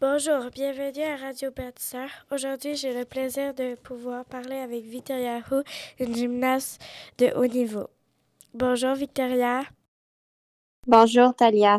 [0.00, 2.08] Bonjour, bienvenue à Radio Bâtisseur.
[2.30, 5.62] Aujourd'hui, j'ai le plaisir de pouvoir parler avec Victoria Hu,
[5.98, 6.80] une gymnaste
[7.18, 7.86] de haut niveau.
[8.54, 9.62] Bonjour Victoria.
[10.86, 11.78] Bonjour Talia.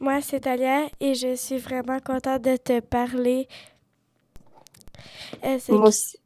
[0.00, 3.48] Moi, c'est Talia et je suis vraiment contente de te parler.
[5.42, 6.18] Est-ce Moi aussi.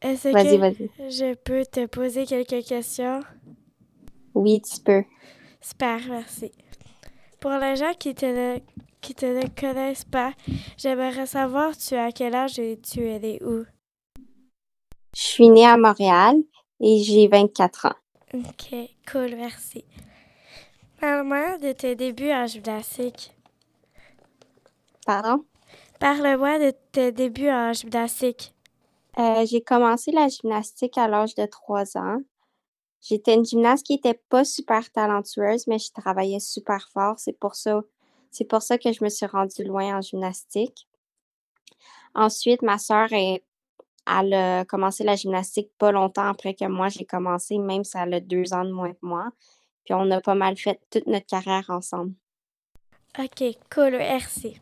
[0.00, 0.90] est-ce Vas-y, que vas-y.
[0.98, 3.20] je peux te poser quelques questions?
[4.34, 5.04] Oui, tu peux.
[5.60, 6.52] Super, merci.
[7.40, 8.58] Pour les gens qui te
[9.00, 10.32] qui te ne connaissent pas,
[10.76, 13.64] j'aimerais savoir tu as quel âge et tu es né où?
[15.16, 16.36] Je suis née à Montréal
[16.80, 17.96] et j'ai 24 ans.
[18.34, 18.74] Ok,
[19.10, 19.84] cool, merci.
[21.00, 23.32] Parle-moi de tes débuts en gymnastique.
[25.06, 25.44] Pardon?
[26.00, 28.54] Parle-moi de tes débuts en gymnastique.
[29.18, 32.18] Euh, j'ai commencé la gymnastique à l'âge de 3 ans.
[33.00, 37.18] J'étais une gymnaste qui était pas super talentueuse, mais je travaillais super fort.
[37.18, 37.80] C'est pour ça,
[38.30, 40.86] c'est pour ça que je me suis rendue loin en gymnastique.
[42.14, 43.44] Ensuite, ma sœur est,
[44.06, 48.14] elle a commencé la gymnastique pas longtemps après que moi j'ai commencé, même si elle
[48.14, 49.30] a deux ans de moins que moi.
[49.84, 52.14] Puis on a pas mal fait toute notre carrière ensemble.
[53.18, 54.60] Ok, cool, merci.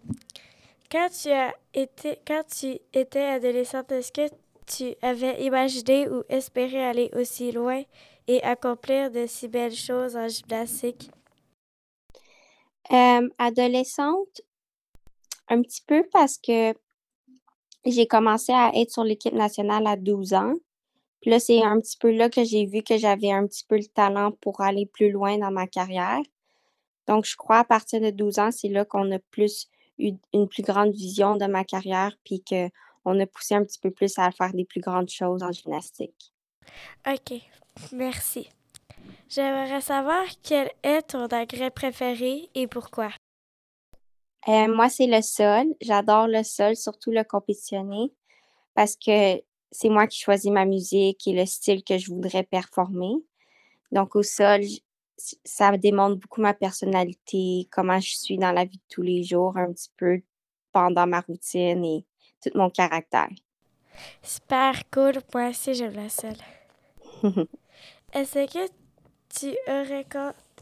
[0.91, 4.29] Quand tu as été, quand tu étais adolescente, est-ce que
[4.67, 7.83] tu avais imaginé ou espéré aller aussi loin
[8.29, 11.11] et accomplir de si belles choses en gymnastique?
[12.93, 14.43] Euh, adolescente,
[15.49, 16.75] un petit peu parce que
[17.85, 20.55] j'ai commencé à être sur l'équipe nationale à 12 ans.
[21.21, 23.77] Puis là, c'est un petit peu là que j'ai vu que j'avais un petit peu
[23.77, 26.21] le talent pour aller plus loin dans ma carrière.
[27.07, 30.49] Donc, je crois à partir de 12 ans, c'est là qu'on a plus eu une
[30.49, 34.31] plus grande vision de ma carrière, puis qu'on a poussé un petit peu plus à
[34.31, 36.33] faire des plus grandes choses en gymnastique.
[37.07, 37.41] Ok,
[37.93, 38.49] merci.
[39.29, 43.11] J'aimerais savoir quel est ton engrais préféré et pourquoi.
[44.49, 45.67] Euh, moi, c'est le sol.
[45.81, 48.13] J'adore le sol, surtout le compétitionner,
[48.75, 53.15] parce que c'est moi qui choisis ma musique et le style que je voudrais performer.
[53.91, 54.61] Donc, au sol,
[55.45, 59.57] ça démontre beaucoup ma personnalité, comment je suis dans la vie de tous les jours,
[59.57, 60.23] un petit peu
[60.73, 62.05] pendant ma routine et
[62.43, 63.31] tout mon caractère.
[64.23, 66.37] Super cool, moi aussi j'aime la seule.
[68.13, 68.86] Est-ce que
[69.39, 70.07] tu aurais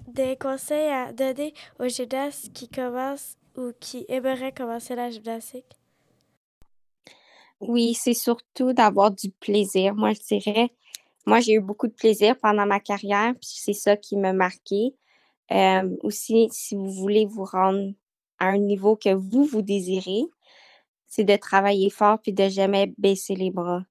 [0.09, 5.79] des conseils à donner aux gymnastes qui commencent ou qui aimeraient commencer la gymnastique?
[7.61, 9.95] Oui, c'est surtout d'avoir du plaisir.
[9.95, 10.71] Moi, je dirais,
[11.25, 14.95] moi, j'ai eu beaucoup de plaisir pendant ma carrière, puis c'est ça qui m'a marqué.
[15.53, 17.93] Euh, aussi, si vous voulez vous rendre
[18.39, 20.25] à un niveau que vous, vous désirez,
[21.07, 23.85] c'est de travailler fort puis de jamais baisser les bras.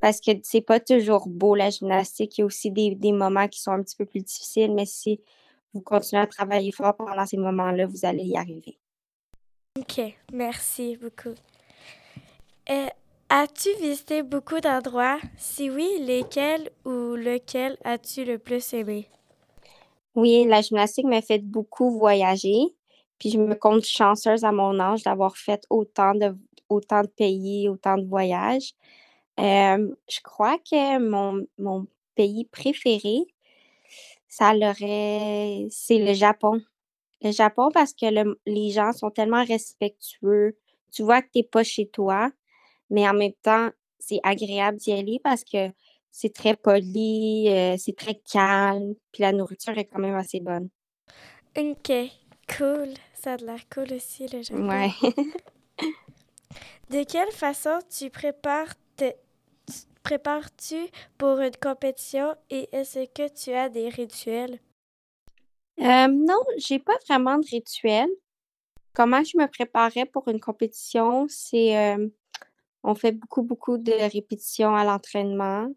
[0.00, 2.38] Parce que c'est pas toujours beau la gymnastique.
[2.38, 4.86] Il y a aussi des, des moments qui sont un petit peu plus difficiles, mais
[4.86, 5.20] si
[5.74, 8.78] vous continuez à travailler fort pendant ces moments-là, vous allez y arriver.
[9.78, 10.00] Ok,
[10.32, 11.34] merci beaucoup.
[12.70, 12.86] Euh,
[13.28, 15.18] as-tu visité beaucoup d'endroits?
[15.36, 19.08] Si oui, lesquels ou lequel as-tu le plus aimé?
[20.14, 22.74] Oui, la gymnastique m'a fait beaucoup voyager.
[23.18, 26.36] Puis je me compte chanceuse à mon âge d'avoir fait autant de,
[26.68, 28.74] autant de pays, autant de voyages.
[29.38, 33.20] Euh, je crois que mon, mon pays préféré,
[34.28, 36.60] ça l'aurait, c'est le Japon.
[37.22, 40.56] Le Japon parce que le- les gens sont tellement respectueux.
[40.92, 42.30] Tu vois que t'es pas chez toi,
[42.90, 45.70] mais en même temps, c'est agréable d'y aller parce que
[46.10, 50.68] c'est très poli, euh, c'est très calme, puis la nourriture est quand même assez bonne.
[51.56, 51.92] Ok,
[52.56, 52.88] cool.
[53.14, 54.68] Ça a l'air cool aussi, le Japon.
[54.68, 54.90] Ouais.
[56.90, 58.72] De quelle façon tu prépares
[60.08, 60.88] prépares-tu
[61.18, 64.58] pour une compétition et est-ce que tu as des rituels?
[65.80, 68.08] Euh, non, j'ai pas vraiment de rituel.
[68.94, 72.08] Comment je me préparais pour une compétition, c'est euh,
[72.82, 75.68] on fait beaucoup, beaucoup de répétitions à l'entraînement.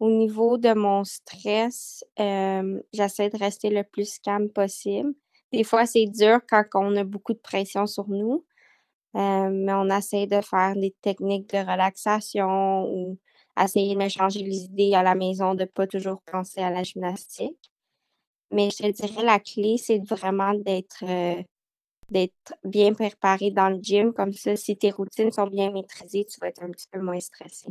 [0.00, 5.14] Au niveau de mon stress, euh, j'essaie de rester le plus calme possible.
[5.52, 8.44] Des fois, c'est dur quand on a beaucoup de pression sur nous,
[9.14, 13.18] euh, mais on essaie de faire des techniques de relaxation ou
[13.64, 16.82] essayer de me changer les idées à la maison, de pas toujours penser à la
[16.82, 17.70] gymnastique.
[18.50, 21.42] Mais je te dirais, la clé, c'est vraiment d'être euh,
[22.10, 24.12] d'être bien préparé dans le gym.
[24.12, 27.20] Comme ça, si tes routines sont bien maîtrisées, tu vas être un petit peu moins
[27.20, 27.68] stressé.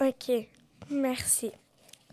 [0.00, 0.48] Ok,
[0.90, 1.52] merci.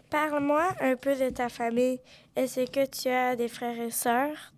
[0.10, 2.00] Parle-moi un peu de ta famille.
[2.36, 4.54] Est-ce que tu as des frères et sœurs?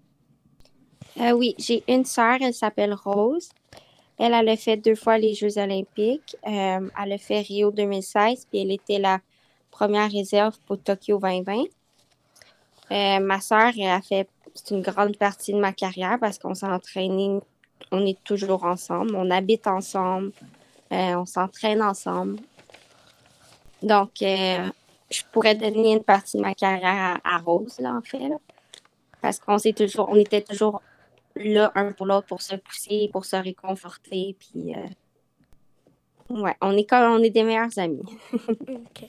[1.20, 3.50] Euh, oui, j'ai une sœur, elle s'appelle Rose.
[4.18, 6.36] Elle, elle a fait deux fois les Jeux olympiques.
[6.48, 9.19] Euh, elle a fait Rio 2016, puis elle était la
[9.69, 11.64] première réserve pour Tokyo 2020.
[12.90, 14.28] Euh, ma sœur, elle a fait
[14.72, 17.40] une grande partie de ma carrière parce qu'on s'est entraîné
[17.92, 20.31] on est toujours ensemble, on habite ensemble,
[20.92, 22.40] euh, on s'entraîne ensemble.
[23.84, 28.30] Donc, je pourrais donner une partie de ma carrière à, Rose, là, en fait.
[29.22, 30.81] parce qu'on toujours, on était toujours
[31.39, 34.36] là un pour l'autre pour se pousser, pour se réconforter.
[34.39, 38.04] Puis, euh, ouais, on est comme on est des meilleurs amis.
[38.34, 39.07] OK.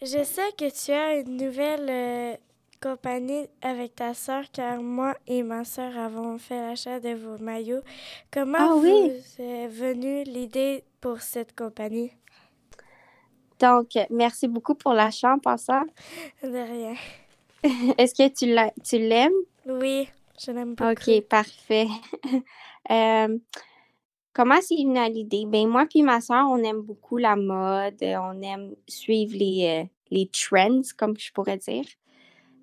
[0.00, 2.38] Je sais que tu as une nouvelle
[2.80, 7.82] compagnie avec ta soeur, car moi et ma soeur avons fait l'achat de vos maillots.
[8.30, 12.12] Comment ah, vous est venue l'idée pour cette compagnie?
[13.58, 15.82] Donc, merci beaucoup pour l'achat en passant.
[16.42, 16.94] De rien.
[17.98, 19.32] Est-ce que tu l'aimes?
[19.66, 20.08] Oui,
[20.44, 20.90] je l'aime beaucoup.
[20.90, 21.88] OK, parfait.
[22.90, 23.38] euh,
[24.32, 25.44] comment c'est venu l'idée?
[25.46, 29.88] Ben moi puis ma soeur, on aime beaucoup la mode, on aime suivre les, euh,
[30.10, 31.84] les trends, comme je pourrais dire.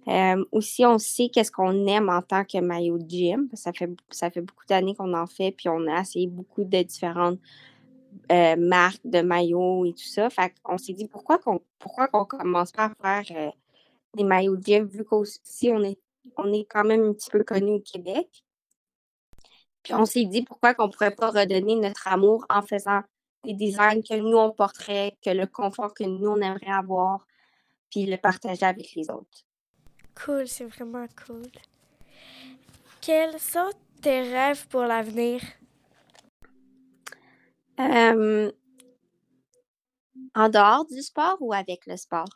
[0.08, 3.50] Euh, aussi, on sait qu'est-ce qu'on aime en tant que maillot de gym.
[3.54, 6.84] Ça fait, ça fait beaucoup d'années qu'on en fait, puis on a essayé beaucoup de
[6.84, 7.40] différentes
[8.58, 10.30] marques de maillots et tout ça.
[10.30, 13.52] Fait qu'on s'est dit pourquoi qu'on pourquoi commence pas à faire
[14.16, 16.00] des maillots de gym, vu qu'aussi on est,
[16.38, 18.44] on est quand même un petit peu connu au Québec.
[19.84, 23.02] Puis on s'est dit pourquoi qu'on pourrait pas redonner notre amour en faisant
[23.44, 27.26] des designs que nous on porterait, que le confort que nous on aimerait avoir,
[27.92, 29.46] puis le partager avec les autres.
[30.16, 31.52] Cool, c'est vraiment cool.
[33.02, 33.70] Quels sont
[34.02, 35.42] tes rêves pour l'avenir?
[37.80, 38.52] Euh,
[40.34, 42.30] en dehors du sport ou avec le sport?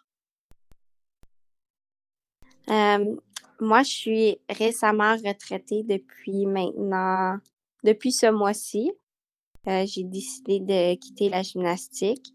[2.69, 3.15] Euh,
[3.59, 7.37] moi, je suis récemment retraitée depuis maintenant,
[7.83, 8.91] depuis ce mois-ci.
[9.67, 12.33] Euh, j'ai décidé de quitter la gymnastique.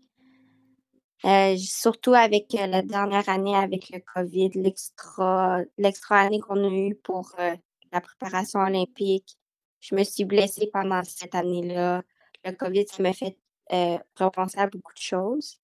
[1.25, 5.63] Euh, surtout avec euh, la dernière année avec le COVID, l'extra,
[6.11, 9.39] année qu'on a eue pour la préparation olympique.
[9.81, 12.03] Je me suis blessée pendant cette année-là.
[12.45, 13.39] Le COVID, ça m'a fait
[13.71, 15.59] repenser à beaucoup de choses.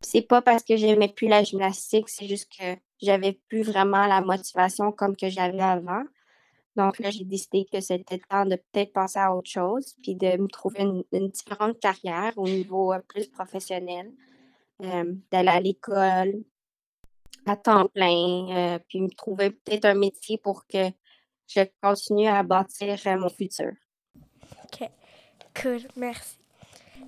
[0.00, 4.20] C'est pas parce que j'aimais plus la gymnastique, c'est juste que j'avais plus vraiment la
[4.20, 6.02] motivation comme que j'avais avant.
[6.76, 10.36] Donc là, j'ai décidé que c'était temps de peut-être penser à autre chose, puis de
[10.40, 10.80] me trouver
[11.12, 14.10] une différente carrière au niveau plus professionnel.
[14.82, 16.42] Euh, d'aller à l'école
[17.46, 20.90] à temps plein, euh, puis me trouver peut-être un métier pour que
[21.48, 23.72] je continue à bâtir euh, mon futur.
[24.64, 24.88] OK.
[25.54, 25.80] Cool.
[25.96, 26.39] Merci.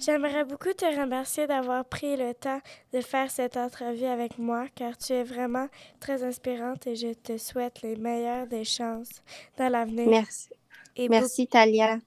[0.04, 2.60] J'aimerais beaucoup te remercier d'avoir pris le temps
[2.92, 5.68] de faire cette entrevue avec moi, car tu es vraiment
[6.00, 9.22] très inspirante et je te souhaite les meilleures des chances
[9.56, 10.08] dans l'avenir.
[10.08, 10.48] Merci.
[10.96, 11.98] Et Merci, Talia.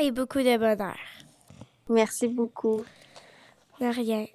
[0.00, 0.96] Et beaucoup de bonheur.
[1.90, 2.84] Merci beaucoup.
[3.80, 4.26] De rien.